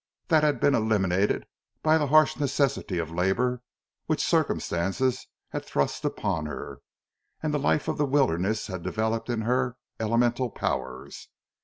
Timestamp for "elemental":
9.99-10.49